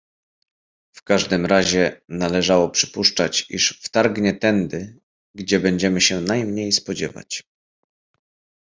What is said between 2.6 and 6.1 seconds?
przypuszczać, iż wtargnie tędy, gdzie będziemy